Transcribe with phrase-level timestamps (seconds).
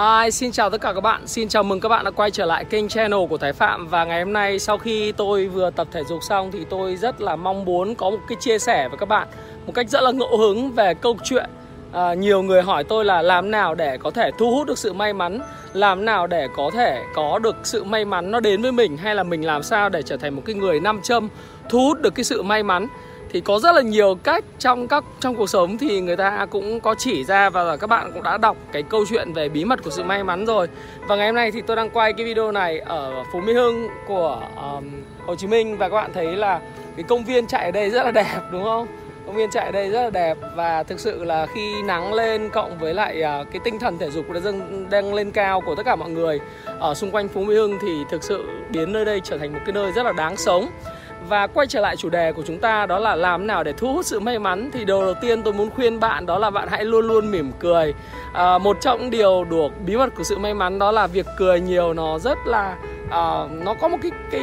[0.00, 1.26] Hi, xin chào tất cả các bạn.
[1.26, 3.88] Xin chào mừng các bạn đã quay trở lại kênh channel của Thái Phạm.
[3.88, 7.20] Và ngày hôm nay sau khi tôi vừa tập thể dục xong Thì tôi rất
[7.20, 9.28] là mong muốn có một cái chia sẻ với các bạn
[9.66, 11.50] Một cách rất là ngẫu hứng về câu chuyện.
[11.92, 14.92] À, Nhiều người hỏi tôi là làm nào để có thể thu hút được sự
[14.92, 15.40] may mắn
[15.72, 19.14] Làm nào để có thể có được sự may mắn nó đến với mình Hay
[19.14, 21.28] là mình làm sao để trở thành một cái người nam châm
[21.68, 22.86] Thu hút được cái sự may mắn
[23.32, 26.80] thì có rất là nhiều cách trong các trong cuộc sống thì người ta cũng
[26.80, 29.82] có chỉ ra và các bạn cũng đã đọc cái câu chuyện về bí mật
[29.84, 30.68] của sự may mắn rồi.
[31.00, 33.88] Và ngày hôm nay thì tôi đang quay cái video này ở Phú Mỹ Hưng
[34.06, 34.84] của um,
[35.26, 36.60] Hồ Chí Minh và các bạn thấy là
[36.96, 38.86] cái công viên chạy ở đây rất là đẹp đúng không?
[39.26, 42.50] Công viên chạy ở đây rất là đẹp và thực sự là khi nắng lên
[42.50, 45.74] cộng với lại uh, cái tinh thần thể dục đã dâng đang lên cao của
[45.74, 46.40] tất cả mọi người
[46.78, 49.60] ở xung quanh Phú Mỹ Hưng thì thực sự biến nơi đây trở thành một
[49.66, 50.68] cái nơi rất là đáng sống
[51.28, 53.92] và quay trở lại chủ đề của chúng ta đó là làm nào để thu
[53.92, 56.68] hút sự may mắn thì điều đầu tiên tôi muốn khuyên bạn đó là bạn
[56.70, 57.94] hãy luôn luôn mỉm cười.
[58.32, 61.26] À, một trong những điều được bí mật của sự may mắn đó là việc
[61.38, 62.76] cười nhiều nó rất là
[63.10, 64.42] à, nó có một cái cái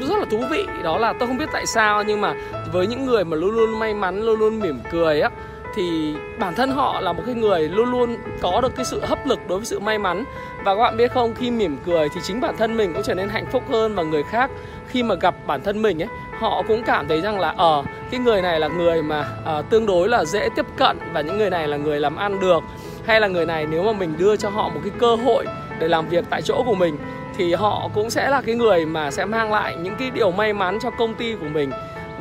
[0.00, 2.34] rất là thú vị đó là tôi không biết tại sao nhưng mà
[2.72, 5.30] với những người mà luôn luôn may mắn luôn luôn mỉm cười á
[5.76, 9.26] thì bản thân họ là một cái người luôn luôn có được cái sự hấp
[9.26, 10.24] lực đối với sự may mắn.
[10.64, 13.14] Và các bạn biết không khi mỉm cười thì chính bản thân mình cũng trở
[13.14, 14.50] nên hạnh phúc hơn và người khác
[14.88, 17.86] khi mà gặp bản thân mình ấy họ cũng cảm thấy rằng là ở uh,
[18.10, 21.38] cái người này là người mà uh, tương đối là dễ tiếp cận và những
[21.38, 22.62] người này là người làm ăn được.
[23.06, 25.46] Hay là người này nếu mà mình đưa cho họ một cái cơ hội
[25.78, 26.96] để làm việc tại chỗ của mình
[27.36, 30.52] thì họ cũng sẽ là cái người mà sẽ mang lại những cái điều may
[30.52, 31.70] mắn cho công ty của mình.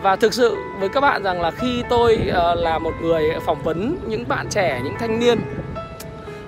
[0.02, 3.64] Và thực sự với các bạn rằng là khi tôi uh, là một người phỏng
[3.64, 5.40] vấn những bạn trẻ những thanh niên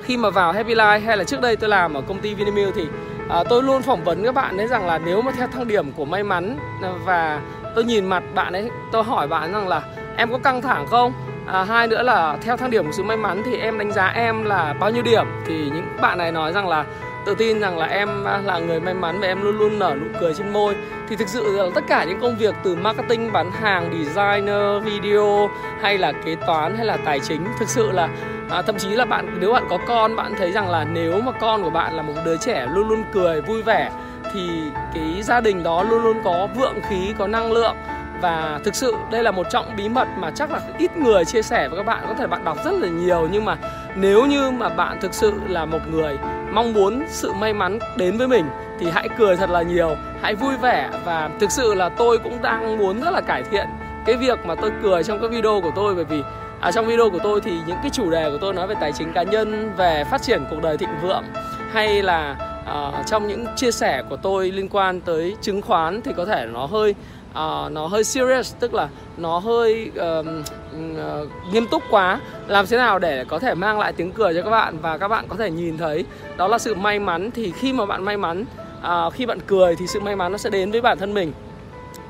[0.08, 2.76] khi mà vào Happy Life hay là trước đây tôi làm ở công ty Vinamilk
[2.76, 2.88] thì
[3.30, 5.92] à, tôi luôn phỏng vấn các bạn ấy rằng là nếu mà theo thang điểm
[5.92, 7.42] của may mắn à, và
[7.76, 9.82] tôi nhìn mặt bạn ấy tôi hỏi bạn rằng là
[10.18, 11.14] em có căng thẳng không?
[11.48, 14.08] À, hai nữa là theo thang điểm của sự may mắn thì em đánh giá
[14.08, 15.26] em là bao nhiêu điểm?
[15.46, 16.86] Thì những bạn này nói rằng là
[17.26, 19.96] tự tin rằng là em à, là người may mắn và em luôn luôn nở
[20.02, 20.76] nụ cười trên môi.
[21.10, 25.50] Thì thực sự là tất cả những công việc từ marketing bán hàng designer video
[25.82, 28.10] hay là kế toán hay là tài chính thực sự là
[28.50, 31.32] à, thậm chí là bạn nếu bạn có con bạn thấy rằng là nếu mà
[31.32, 33.92] con của bạn là một đứa trẻ luôn luôn cười vui vẻ
[34.34, 34.50] thì
[34.94, 37.76] cái gia đình đó luôn luôn có vượng khí có năng lượng.
[38.22, 41.42] Và thực sự đây là một trọng bí mật mà chắc là ít người chia
[41.42, 43.28] sẻ với các bạn có thể bạn đọc rất là nhiều.
[43.32, 43.58] Nhưng mà
[43.96, 46.18] nếu như mà bạn thực sự là một người
[46.52, 48.46] mong muốn sự may mắn đến với mình
[48.80, 50.90] thì hãy cười thật là nhiều hãy vui vẻ.
[51.06, 53.68] Và thực sự là tôi cũng đang muốn rất là cải thiện
[54.06, 56.24] cái việc mà tôi cười trong các video của tôi bởi vì
[56.68, 58.92] ở trong video của tôi thì những cái chủ đề của tôi nói về tài
[58.92, 61.24] chính cá nhân về phát triển cuộc đời thịnh vượng
[61.72, 66.12] hay là uh, trong những chia sẻ của tôi liên quan tới chứng khoán thì
[66.18, 66.96] có thể nó hơi
[67.30, 72.20] uh, nó hơi serious tức là nó hơi uh, uh, nghiêm túc quá.
[72.48, 75.08] Làm thế nào để có thể mang lại tiếng cười cho các bạn và các
[75.08, 76.06] bạn có thể nhìn thấy?
[76.38, 78.46] Đó là sự may mắn thì khi mà bạn may mắn
[78.80, 81.34] uh, khi bạn cười thì sự may mắn nó sẽ đến với bản thân mình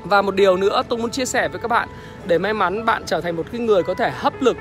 [0.08, 1.88] và một điều nữa tôi muốn chia sẻ với các bạn,
[2.26, 4.56] để may mắn bạn trở thành một cái người có thể hấp lực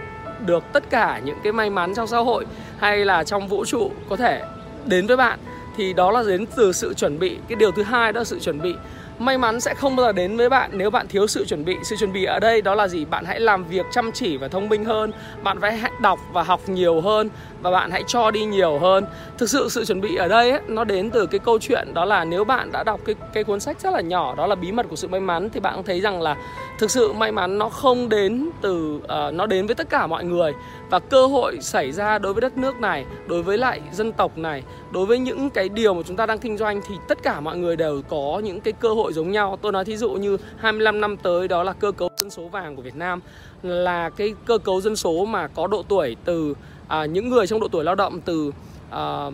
[0.45, 2.45] được tất cả những cái may mắn trong xã hội
[2.77, 4.41] hay là trong vũ trụ có thể
[4.85, 5.39] đến với bạn,
[5.77, 7.37] thì đó là đến từ sự chuẩn bị.
[7.47, 8.75] Cái điều thứ hai đó là sự chuẩn bị
[9.19, 11.75] may mắn sẽ không bao giờ đến với bạn nếu bạn thiếu sự chuẩn bị.
[11.83, 13.05] Sự chuẩn bị ở đây đó là gì?
[13.05, 15.11] Bạn hãy làm việc chăm chỉ và thông minh hơn.
[15.43, 17.29] Bạn phải đọc và học nhiều hơn
[17.61, 19.05] và bạn hãy cho đi nhiều hơn.
[19.37, 22.05] Thực sự sự chuẩn bị ở đây ấy, nó đến từ cái câu chuyện đó
[22.05, 24.71] là nếu bạn đã đọc cái cái cuốn sách rất là nhỏ đó là bí
[24.71, 26.37] mật của sự may mắn thì bạn cũng thấy rằng là
[26.79, 30.23] thực sự may mắn nó không đến từ uh, nó đến với tất cả mọi
[30.23, 30.53] người.
[30.89, 34.37] Và cơ hội xảy ra đối với đất nước này đối với lại dân tộc
[34.37, 37.39] này đối với những cái điều mà chúng ta đang kinh doanh thì tất cả
[37.39, 39.57] mọi người đều có những cái cơ hội giống nhau.
[39.61, 42.75] Tôi nói thí dụ như 25 năm tới đó là cơ cấu dân số vàng
[42.75, 43.21] của Việt Nam
[43.63, 46.53] là cái cơ cấu dân số mà có độ tuổi từ
[46.87, 48.51] à, những người trong độ tuổi lao động từ
[48.89, 49.29] à,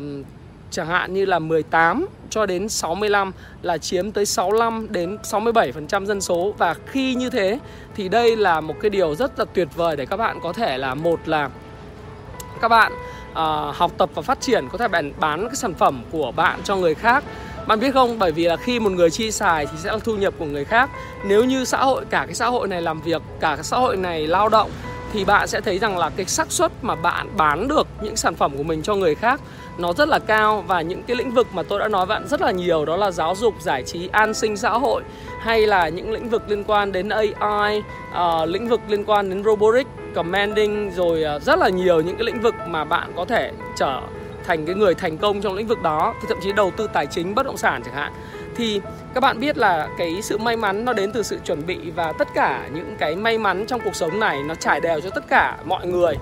[0.71, 3.31] chẳng hạn như là 18 cho đến 65
[3.61, 6.53] là chiếm tới 65 đến 67% dân số.
[6.57, 7.59] Và khi như thế
[7.95, 10.77] thì đây là một cái điều rất là tuyệt vời để các bạn có thể
[10.77, 11.49] là một là
[12.61, 12.91] các bạn
[13.31, 16.59] uh, học tập và phát triển có thể bán bán cái sản phẩm của bạn
[16.63, 17.23] cho người khác
[17.67, 18.19] bạn biết không?
[18.19, 20.65] Bởi vì là khi một người chi xài thì sẽ là thu nhập của người
[20.65, 20.89] khác.
[21.25, 23.97] Nếu như xã hội cả cái xã hội này làm việc cả cái xã hội
[23.97, 24.69] này lao động
[25.13, 28.35] thì bạn sẽ thấy rằng là cái xác suất mà bạn bán được những sản
[28.35, 29.41] phẩm của mình cho người khác
[29.77, 30.63] nó rất là cao.
[30.67, 33.11] Và những cái lĩnh vực mà tôi đã nói bạn rất là nhiều đó là
[33.11, 35.03] giáo dục, giải trí, an sinh xã hội
[35.39, 39.29] hay là những lĩnh vực liên quan đến AI, uh, ờ, lĩnh vực liên quan
[39.29, 43.25] đến robotics, commanding rồi uh, rất là nhiều những cái lĩnh vực mà bạn có
[43.25, 44.01] thể trở
[44.43, 47.05] thành cái người thành công trong lĩnh vực đó thì thậm chí đầu tư tài
[47.05, 48.13] chính bất động sản chẳng hạn.
[48.55, 48.81] Thì
[49.13, 52.11] các bạn biết là cái sự may mắn nó đến từ sự chuẩn bị và
[52.11, 55.27] tất cả những cái may mắn trong cuộc sống này nó trải đều cho tất
[55.27, 56.15] cả mọi người.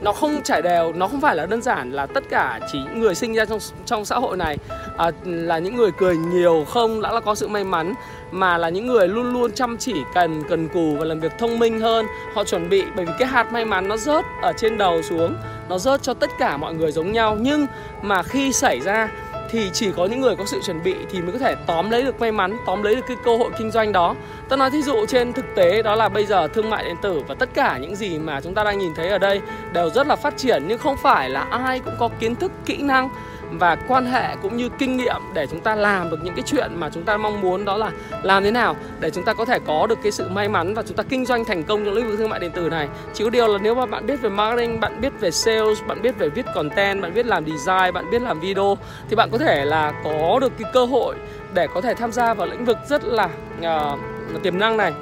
[0.00, 3.00] Nó không trải đều nó không phải là đơn giản là tất cả chỉ những
[3.00, 4.56] người sinh ra trong trong xã hội này
[4.96, 7.94] à, là những người cười nhiều không đã là có sự may mắn
[8.30, 11.58] mà là những người luôn luôn chăm chỉ cần cần cù và làm việc thông
[11.58, 12.06] minh hơn.
[12.34, 15.34] Họ chuẩn bị bởi vì cái hạt may mắn nó rớt ở trên đầu xuống
[15.68, 17.66] nó rớt cho tất cả mọi người giống nhau nhưng
[18.02, 19.08] mà khi xảy ra
[19.50, 22.02] thì chỉ có những người có sự chuẩn bị thì mới có thể tóm lấy
[22.02, 24.14] được may mắn, tóm lấy được cái cơ hội kinh doanh đó.
[24.48, 27.22] Tôi nói thí dụ trên thực tế đó là bây giờ thương mại điện tử
[27.28, 29.40] và tất cả những gì mà chúng ta đang nhìn thấy ở đây
[29.72, 32.76] đều rất là phát triển nhưng không phải là ai cũng có kiến thức, kỹ
[32.76, 33.08] năng
[33.50, 36.70] và quan hệ cũng như kinh nghiệm để chúng ta làm được những cái chuyện
[36.76, 37.90] mà chúng ta mong muốn đó là
[38.22, 40.82] làm thế nào để chúng ta có thể có được cái sự may mắn và
[40.82, 42.88] chúng ta kinh doanh thành công trong lĩnh vực thương mại điện tử này.
[43.14, 46.02] Chỉ có điều là nếu mà bạn biết về marketing bạn biết về sales bạn
[46.02, 48.78] biết về viết content bạn biết làm design bạn biết làm video
[49.08, 51.14] thì bạn có thể là có được cái cơ hội
[51.54, 53.28] để có thể tham gia vào lĩnh vực rất là
[53.60, 54.92] uh, tiềm năng này.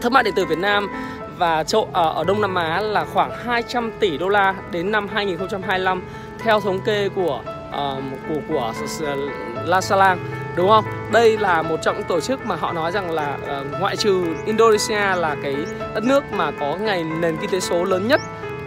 [0.00, 0.88] Thương mại điện tử Việt Nam
[1.38, 5.08] và châu ở, ở Đông Nam Á là khoảng 200 tỷ đô la đến năm
[5.08, 6.02] 2025
[6.38, 7.40] theo thống kê của
[7.78, 8.72] uh, của của
[9.64, 10.18] La Salang
[10.56, 10.84] đúng không?
[11.12, 14.24] Đây là một trong những tổ chức mà họ nói rằng là uh, ngoại trừ
[14.46, 15.56] Indonesia là cái
[15.94, 18.20] đất nước mà có ngày nền kinh tế số lớn nhất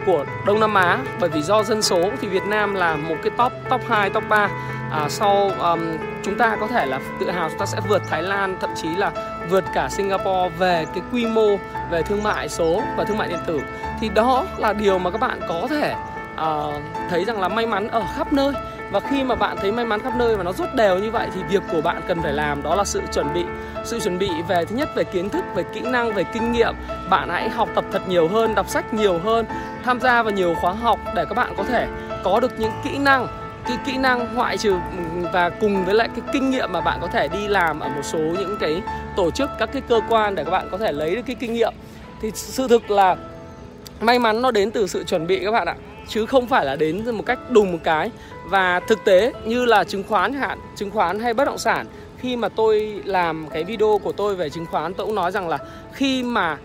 [0.05, 0.99] của Đông Nam Á.
[1.19, 4.23] Bởi vì do dân số thì Việt Nam là một cái top top 2 top
[4.29, 4.49] 3
[4.91, 5.79] à, sau um,
[6.23, 8.87] chúng ta có thể là tự hào chúng ta sẽ vượt Thái Lan thậm chí
[8.95, 9.11] là
[9.49, 11.57] vượt cả Singapore về cái quy mô
[11.91, 13.61] về thương mại số và thương mại điện tử.
[13.99, 15.95] Thì đó là điều mà các bạn có thể
[16.33, 16.73] uh,
[17.09, 18.53] thấy rằng là may mắn ở khắp nơi
[18.91, 21.27] và khi mà bạn thấy may mắn khắp nơi và nó rút đều như vậy
[21.35, 23.43] thì việc của bạn cần phải làm đó là sự chuẩn bị.
[23.83, 26.75] Sự chuẩn bị về, thứ nhất về kiến thức, về kỹ năng, về kinh nghiệm.
[27.09, 29.45] Bạn hãy học tập thật nhiều hơn, đọc sách nhiều hơn,
[29.83, 31.87] tham gia vào nhiều khóa học để các bạn có thể
[32.23, 33.27] có được những kỹ năng.
[33.67, 34.75] Cái kỹ năng ngoại trừ
[35.33, 38.01] và cùng với lại cái kinh nghiệm mà bạn có thể đi làm ở một
[38.03, 38.81] số những cái
[39.15, 41.53] tổ chức, các cái cơ quan để các bạn có thể lấy được cái kinh
[41.53, 41.73] nghiệm.
[42.21, 43.15] Thì sự thực là
[43.99, 45.75] may mắn nó đến từ sự chuẩn bị các bạn ạ
[46.11, 48.11] chứ không phải là đến một cách đùng một cái.
[48.45, 51.87] Và thực tế như là chứng khoán hạn chứng khoán hay bất động sản
[52.21, 55.47] khi mà tôi làm cái video của tôi về chứng khoán tôi cũng nói rằng
[55.47, 55.57] là
[55.93, 56.57] khi mà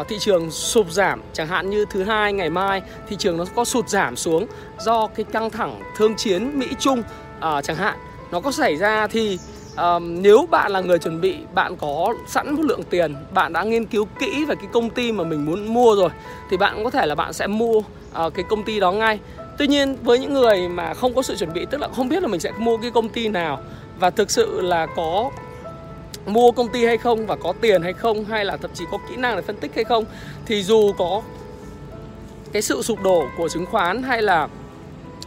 [0.00, 3.44] uh, thị trường sụp giảm chẳng hạn như thứ hai ngày mai thị trường nó
[3.54, 4.46] có sụt giảm xuống
[4.80, 7.06] do cái căng thẳng thương chiến Mỹ Trung uh,
[7.40, 7.98] ờ, chẳng hạn
[8.30, 9.38] nó có xảy ra thì
[9.76, 13.62] um, nếu bạn là người chuẩn bị bạn có sẵn một lượng tiền bạn đã
[13.62, 16.10] nghiên cứu kỹ về cái công ty mà mình muốn mua rồi
[16.50, 19.18] thì bạn cũng có thể là bạn sẽ mua uh, cái công ty đó ngay.
[19.58, 22.22] Tuy nhiên với những người mà không có sự chuẩn bị tức là không biết
[22.22, 23.60] là mình sẽ mua cái công ty nào
[23.98, 25.30] và thực sự là có
[26.26, 28.98] mua công ty hay không và có tiền hay không hay là thậm chí có
[29.08, 30.04] kỹ năng để phân tích hay không
[30.46, 31.22] thì dù có
[32.52, 34.48] cái sự sụp đổ của chứng khoán hay là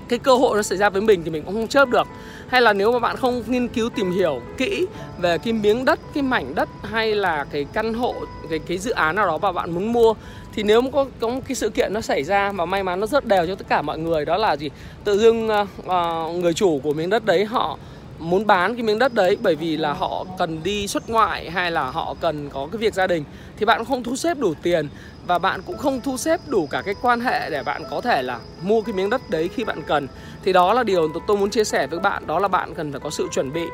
[0.10, 2.08] cái cơ hội nó xảy ra với mình thì mình cũng không chớp được
[2.48, 4.86] hay là nếu mà bạn không nghiên cứu tìm hiểu kỹ
[5.18, 8.16] về cái miếng đất cái mảnh đất hay là cái căn hộ
[8.50, 10.14] cái cái dự án nào đó mà bạn muốn mua
[10.54, 13.00] thì nếu mà có có một cái sự kiện nó xảy ra mà may mắn
[13.00, 14.70] nó rất đều cho tất cả mọi người đó là gì?
[15.04, 17.78] Tự dưng uh, người chủ của miếng đất đấy họ
[18.20, 21.72] muốn bán cái miếng đất đấy bởi vì là họ cần đi xuất ngoại hay
[21.72, 23.24] là họ cần có cái việc gia đình,
[23.58, 24.88] thì bạn không thu xếp đủ tiền
[25.28, 28.22] và bạn cũng không thu xếp đủ cả cái quan hệ để bạn có thể
[28.22, 30.08] là mua cái miếng đất đấy khi bạn cần.
[30.44, 33.00] Thì đó là điều tôi muốn chia sẻ với bạn, đó là bạn cần phải
[33.00, 33.66] có sự chuẩn bị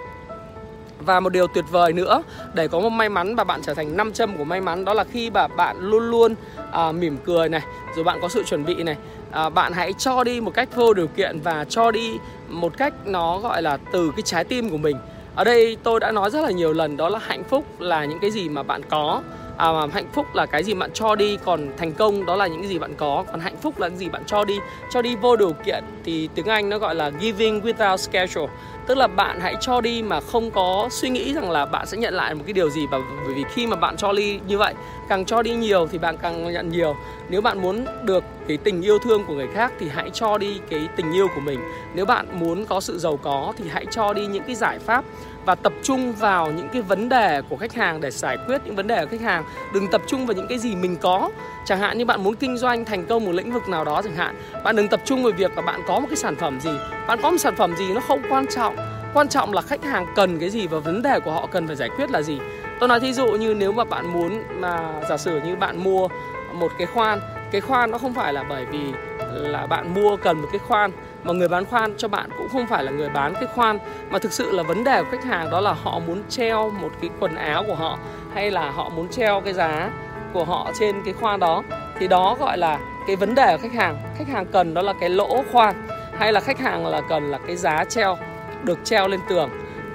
[1.05, 3.97] và một điều tuyệt vời nữa để có một may mắn và bạn trở thành
[3.97, 6.35] năm châm của may mắn đó là khi mà bạn luôn luôn
[6.71, 7.61] à, mỉm cười này
[7.95, 8.97] rồi bạn có sự chuẩn bị này
[9.31, 12.17] à, bạn hãy cho đi một cách vô điều kiện và cho đi
[12.49, 14.97] một cách nó gọi là từ cái trái tim của mình.
[15.35, 18.19] Ở đây tôi đã nói rất là nhiều lần đó là hạnh phúc là những
[18.19, 19.21] cái gì mà bạn có
[19.61, 22.67] à, hạnh phúc là cái gì bạn cho đi còn thành công đó là những
[22.67, 23.25] gì bạn có.
[23.31, 24.59] Còn hạnh phúc là cái gì bạn cho đi.
[24.89, 28.53] Cho đi vô điều kiện thì tiếng anh nó gọi là giving without schedule.
[28.87, 31.97] Tức là bạn hãy cho đi mà không có suy nghĩ rằng là bạn sẽ
[31.97, 32.81] nhận lại một cái điều gì.
[32.91, 34.73] Và bởi vì khi mà bạn cho đi như vậy
[35.09, 36.95] càng cho đi nhiều thì bạn càng nhận nhiều
[37.31, 40.59] nếu bạn muốn được cái tình yêu thương của người khác thì hãy cho đi
[40.69, 41.59] cái tình yêu của mình.
[41.93, 45.05] Nếu bạn muốn có sự giàu có thì hãy cho đi những cái giải pháp
[45.45, 48.75] và tập trung vào những cái vấn đề của khách hàng để giải quyết những
[48.75, 49.43] vấn đề của khách hàng.
[49.73, 51.29] Đừng tập trung vào những cái gì mình có.
[51.65, 54.15] Chẳng hạn như bạn muốn kinh doanh thành công một lĩnh vực nào đó chẳng
[54.15, 56.71] hạn, bạn đừng tập trung vào việc là bạn có một cái sản phẩm gì.
[57.07, 58.75] Bạn có một sản phẩm gì nó không quan trọng.
[59.13, 61.75] Quan trọng là khách hàng cần cái gì và vấn đề của họ cần phải
[61.75, 62.39] giải quyết là gì.
[62.79, 66.07] Tôi nói thí dụ như nếu mà bạn muốn mà giả sử như bạn mua
[66.53, 67.19] một cái khoan.
[67.51, 68.93] Cái khoan nó không phải là bởi vì
[69.29, 70.91] là bạn mua cần một cái khoan,
[71.23, 73.79] mà người bán khoan cho bạn cũng không phải là người bán cái khoan.
[74.09, 76.89] Mà thực sự là vấn đề của khách hàng đó là họ muốn treo một
[77.01, 77.97] cái quần áo của họ,
[78.33, 79.89] hay là họ muốn treo cái giá
[80.33, 81.63] của họ trên cái khoan đó.
[81.99, 83.97] Thì đó gọi là cái vấn đề của khách hàng.
[84.17, 87.39] Khách hàng cần đó là cái lỗ khoan, hay là khách hàng là cần là
[87.47, 88.17] cái giá treo,
[88.63, 89.49] được treo lên tường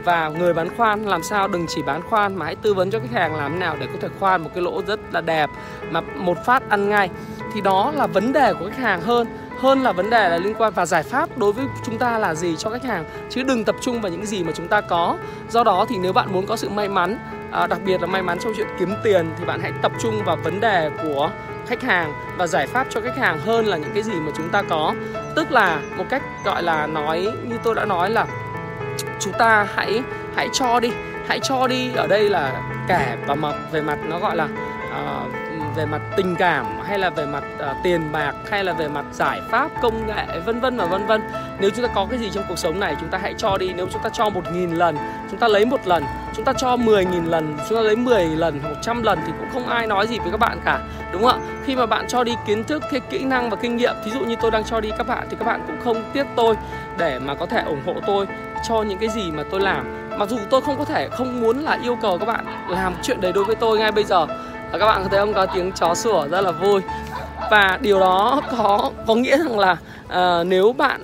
[0.07, 2.99] và người bán khoan làm sao đừng chỉ bán khoan mà hãy tư vấn cho
[2.99, 5.51] khách hàng làm thế nào để có thể khoan một cái lỗ rất là đẹp
[5.91, 7.11] mà một phát ăn ngay.
[7.55, 9.27] Thì đó là vấn đề của khách hàng hơn.
[9.61, 12.35] Hơn là vấn đề là liên quan và giải pháp đối với chúng ta là
[12.35, 13.05] gì cho khách hàng?
[13.31, 15.17] Chứ đừng tập trung vào những gì mà chúng ta có.
[15.51, 17.19] Do đó thì nếu bạn muốn có sự may mắn
[17.53, 20.25] à, đặc biệt là may mắn trong chuyện kiếm tiền thì bạn hãy tập trung
[20.25, 21.31] vào vấn đề của
[21.67, 24.49] khách hàng và giải pháp cho khách hàng hơn là những cái gì mà chúng
[24.49, 24.95] ta có.
[25.37, 28.27] Tức là một cách gọi là nói như tôi đã nói là
[29.21, 30.03] chúng ta hãy
[30.37, 30.91] hãy cho đi
[31.29, 31.93] hãy cho đi.
[31.97, 35.33] Ở đây là kẻ và mặt về mặt nó gọi là uh,
[35.77, 39.05] về mặt tình cảm hay là về mặt uh, tiền bạc hay là về mặt
[39.13, 41.23] giải pháp công nghệ vân vân và vân vân.
[41.61, 43.73] Nếu chúng ta có cái gì trong cuộc sống này chúng ta hãy cho đi.
[43.77, 44.97] Nếu chúng ta cho một nghìn lần
[45.31, 46.05] chúng ta lấy một lần.
[46.35, 49.49] Chúng ta cho 10 nghìn lần chúng ta lấy 10 lần 100 lần thì cũng
[49.53, 50.81] không ai nói gì với các bạn cả
[51.13, 51.47] đúng không ạ?
[51.65, 54.21] Khi mà bạn cho đi kiến thức cái kỹ năng và kinh nghiệm ví dụ
[54.21, 56.55] như tôi đang cho đi các bạn thì các bạn cũng không tiếc tôi
[56.99, 58.27] để mà có thể ủng hộ tôi
[58.69, 60.09] cho những cái gì mà tôi làm.
[60.19, 63.21] Mặc dù tôi không có thể không muốn là yêu cầu các bạn làm chuyện
[63.21, 64.27] đấy đối với tôi ngay bây giờ
[64.77, 65.35] và các bạn có thấy không?
[65.35, 66.81] Có tiếng chó sủa rất là vui.
[67.51, 69.77] Và điều đó có có nghĩa rằng là
[70.09, 71.01] à, nếu bạn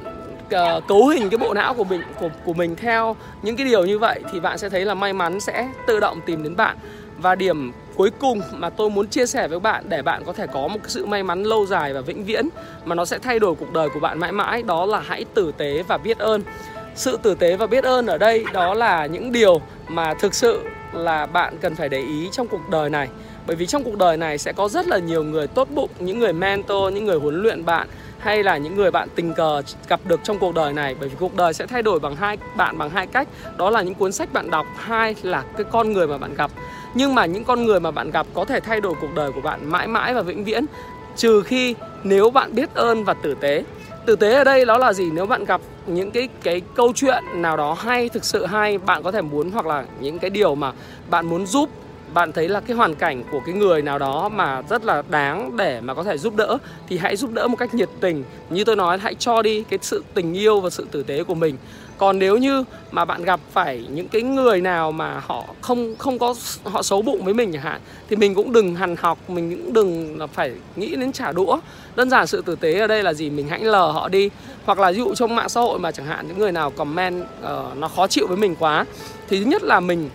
[0.50, 3.84] à, cấu hình cái bộ não của mình của của mình theo những cái điều
[3.84, 6.76] như vậy thì bạn sẽ thấy là may mắn sẽ tự động tìm đến bạn.
[7.18, 10.46] Và điểm cuối cùng mà tôi muốn chia sẻ với bạn để bạn có thể
[10.46, 12.48] có một cái sự may mắn lâu dài và vĩnh viễn
[12.84, 15.52] mà nó sẽ thay đổi cuộc đời của bạn mãi mãi đó là hãy tử
[15.56, 16.42] tế và biết ơn.
[16.94, 20.60] Sự tử tế và biết ơn ở đây đó là những điều mà thực sự
[20.92, 23.08] là bạn cần phải để ý trong cuộc đời này
[23.46, 26.18] bởi vì trong cuộc đời này sẽ có rất là nhiều người tốt bụng, những
[26.18, 30.00] người mentor, những người huấn luyện bạn, hay là những người bạn tình cờ gặp
[30.04, 30.96] được trong cuộc đời này.
[31.00, 33.28] Bởi vì cuộc đời sẽ thay đổi bằng hai, bạn bằng hai cách.
[33.56, 36.50] Đó là những cuốn sách bạn đọc, hai là cái con người mà bạn gặp.
[36.94, 39.40] Nhưng mà những con người mà bạn gặp có thể thay đổi cuộc đời của
[39.40, 40.64] bạn mãi mãi và vĩnh viễn,
[41.16, 43.64] trừ khi nếu bạn biết ơn và tử tế.
[44.06, 45.10] Tử tế ở đây đó là gì?
[45.10, 49.02] Nếu bạn gặp những cái cái câu chuyện nào đó hay, thực sự hay, bạn
[49.02, 50.72] có thể muốn hoặc là những cái điều mà
[51.10, 51.68] bạn muốn giúp
[52.14, 55.56] bạn thấy là cái hoàn cảnh của cái người nào đó mà rất là đáng
[55.56, 58.24] để mà có thể giúp đỡ thì hãy giúp đỡ một cách nhiệt tình.
[58.50, 61.34] Như tôi nói hãy cho đi cái sự tình yêu và sự tử tế của
[61.34, 61.56] mình.
[61.98, 66.18] Còn nếu như mà bạn gặp phải những cái người nào mà họ không không
[66.18, 69.56] có họ xấu bụng với mình chẳng hạn thì mình cũng đừng hằn học mình
[69.62, 71.58] cũng đừng là phải nghĩ đến trả đũa.
[71.96, 73.30] Đơn giản sự tử tế ở đây là gì?
[73.30, 74.30] Mình hãy lờ họ đi.
[74.64, 77.22] Hoặc là ví dụ trong mạng xã hội mà chẳng hạn những người nào comment
[77.22, 78.84] uh, nó khó chịu với mình quá
[79.28, 80.10] thì thứ nhất là mình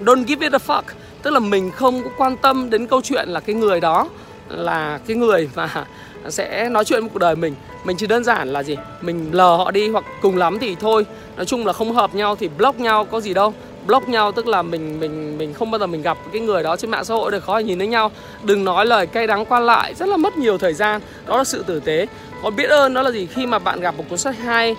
[0.00, 0.82] don't give it a fuck
[1.22, 4.08] tức là mình không có quan tâm đến câu chuyện là cái người đó
[4.48, 5.86] là cái người mà
[6.28, 7.54] sẽ nói chuyện cuộc đời mình.
[7.84, 8.76] Mình chỉ đơn giản là gì?
[9.00, 11.06] Mình lờ họ đi hoặc cùng lắm thì thôi.
[11.36, 13.54] Nói chung là không hợp nhau thì block nhau có gì đâu.
[13.86, 16.76] Block nhau tức là mình mình mình không bao giờ mình gặp cái người đó
[16.76, 18.10] trên mạng xã hội được khó nhìn thấy nhau.
[18.42, 21.00] Đừng nói lời cay đắng qua lại rất là mất nhiều thời gian.
[21.26, 22.06] Đó là sự tử tế.
[22.42, 23.26] Còn biết ơn đó là gì?
[23.26, 24.76] Khi mà bạn gặp một cuốn sách hay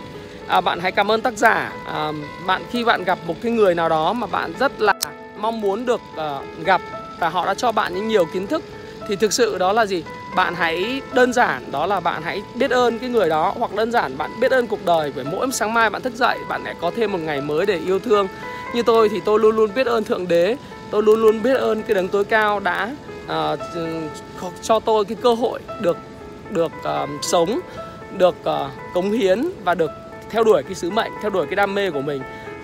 [0.47, 1.73] à, bạn hãy cảm ơn tác giả.
[1.87, 2.11] À,
[2.47, 4.90] bạn khi bạn gặp một cái người nào đó mà bạn rất là
[5.41, 6.81] mong muốn được uh, gặp
[7.19, 8.63] và họ đã cho bạn những nhiều kiến thức.
[9.07, 10.03] Thì thực sự đó là gì?
[10.35, 13.91] Bạn hãy đơn giản đó là bạn hãy biết ơn cái người đó hoặc đơn
[13.91, 16.75] giản bạn biết ơn cuộc đời bởi mỗi sáng mai bạn thức dậy bạn lại
[16.81, 18.27] có thêm một ngày mới để yêu thương.
[18.75, 20.55] Như tôi thì tôi luôn luôn biết ơn thượng đế
[20.91, 22.95] tôi luôn luôn biết ơn cái đấng tối cao đã
[23.25, 23.59] uh,
[24.61, 25.97] cho tôi cái cơ hội được
[26.49, 26.71] được
[27.03, 27.59] uh, sống
[28.17, 29.91] được uh, cống hiến và được
[30.29, 32.21] theo đuổi cái sứ mệnh theo đuổi cái đam mê của mình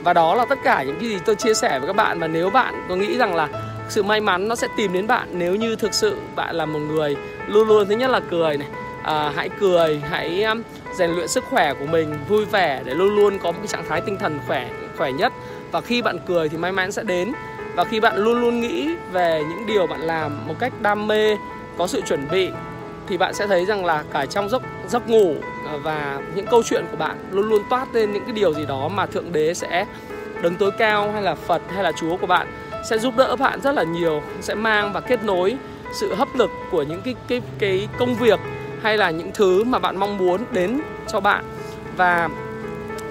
[0.07, 2.19] và đó là tất cả những cái gì tôi chia sẻ với các bạn.
[2.19, 3.47] Và nếu bạn có nghĩ rằng là
[3.89, 6.79] sự may mắn nó sẽ tìm đến bạn nếu như thực sự bạn là một
[6.79, 7.15] người
[7.47, 8.67] luôn luôn thứ nhất là cười này
[9.03, 10.61] à, hãy cười hãy um,
[10.93, 13.85] rèn luyện sức khỏe của mình vui vẻ để luôn luôn có một cái trạng
[13.89, 15.33] thái tinh thần khỏe khỏe nhất.
[15.71, 17.31] Và khi bạn cười thì may mắn sẽ đến.
[17.75, 21.37] Và khi bạn luôn luôn nghĩ về những điều bạn làm một cách đam mê
[21.77, 22.49] có sự chuẩn bị
[23.09, 25.35] thì bạn sẽ thấy rằng là cả trong giấc giấc ngủ
[25.71, 28.65] ờ, và những câu chuyện của bạn luôn luôn toát lên những cái điều gì
[28.65, 29.85] đó mà thượng đế sẽ
[30.41, 32.47] đứng tối cao hay là Phật hay là Chúa của bạn,
[32.89, 35.57] sẽ giúp đỡ bạn rất là nhiều, sẽ mang và kết nối
[35.93, 38.39] sự hấp lực của những cái cái cái công việc
[38.81, 41.45] hay là những thứ mà bạn mong muốn đến cho bạn.
[41.97, 42.29] Và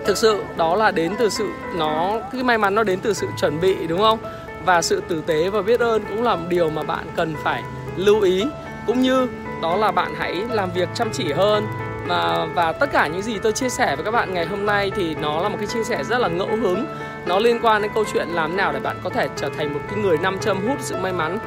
[0.04, 3.26] thực sự đó là đến từ sự, nó, cái may mắn nó đến từ sự
[3.40, 4.18] chuẩn bị, đúng không?
[4.64, 7.62] Và sự tử tế và biết ơn cũng là một điều mà bạn cần phải
[7.96, 8.44] lưu ý.
[8.86, 9.26] Cũng như
[9.62, 11.66] đó là bạn hãy làm việc chăm chỉ hơn.
[12.06, 14.92] Và, và tất cả những gì tôi chia sẻ với các bạn ngày hôm nay
[14.96, 16.86] thì nó là một cái chia sẻ rất là ngẫu hứng.
[17.26, 19.80] Nó liên quan đến câu chuyện làm nào để bạn có thể trở thành một
[19.88, 21.38] cái người nam châm hút sự may mắn.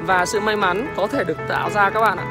[0.00, 2.24] Và sự may mắn có thể được tạo ra các bạn ạ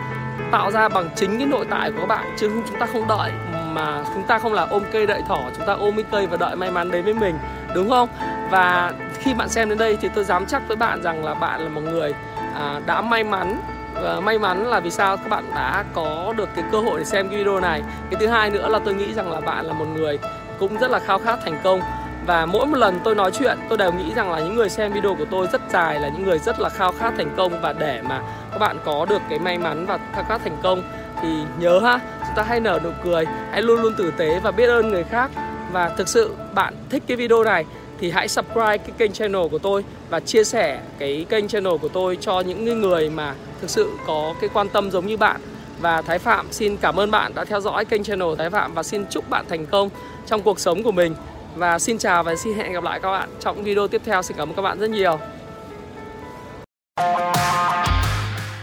[0.51, 3.31] tạo ra bằng chính cái nội tại của các bạn chứ chúng ta không đợi
[3.71, 6.37] mà chúng ta không là ôm cây đợi thỏ chúng ta ôm cái cây và
[6.37, 7.37] đợi may mắn đến với mình
[7.75, 8.09] đúng không?
[8.49, 11.61] Và khi bạn xem đến đây thì tôi dám chắc với bạn rằng là bạn
[11.61, 12.13] là một người
[12.55, 13.61] à, đã may mắn
[14.03, 17.05] và may mắn là vì sao các bạn đã có được cái cơ hội để
[17.05, 17.81] xem cái video này.
[18.11, 20.19] Cái thứ hai nữa là tôi nghĩ rằng là bạn là một người
[20.59, 21.81] cũng rất là khao khát thành công.
[22.25, 24.93] Và mỗi một lần tôi nói chuyện, tôi đều nghĩ rằng là những người xem
[24.93, 27.61] video của tôi rất dài, là những người rất là khao khát thành công.
[27.61, 30.81] Và để mà các bạn có được cái may mắn và khao khát thành công,
[31.21, 34.51] thì nhớ ha, chúng ta hãy nở nụ cười, hãy luôn luôn tử tế và
[34.51, 35.31] biết ơn người khác.
[35.71, 37.65] Và thực sự bạn thích cái video này
[37.99, 41.87] thì hãy subscribe cái kênh channel của tôi và chia sẻ cái kênh channel của
[41.87, 45.41] tôi cho những người mà thực sự có cái quan tâm giống như bạn.
[45.79, 48.83] Và Thái Phạm, xin cảm ơn bạn đã theo dõi kênh channel Thái Phạm và
[48.83, 49.89] xin chúc bạn thành công
[50.25, 51.15] trong cuộc sống của mình.
[51.55, 54.21] Và xin chào và xin hẹn gặp lại các bạn trong video tiếp theo.
[54.21, 55.19] Xin cảm ơn các bạn rất nhiều.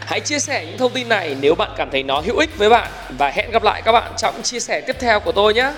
[0.00, 2.69] Hãy chia sẻ những thông tin này nếu bạn cảm thấy nó hữu ích với
[2.69, 2.91] bạn.
[3.19, 5.73] Và hẹn gặp lại các bạn trong chia sẻ tiếp theo của tôi nhé.